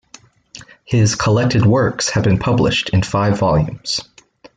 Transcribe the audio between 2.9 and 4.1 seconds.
five volumes.